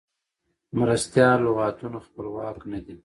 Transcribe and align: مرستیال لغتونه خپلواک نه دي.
مرستیال 0.77 1.39
لغتونه 1.47 1.97
خپلواک 2.05 2.57
نه 2.71 2.79
دي. 2.85 2.95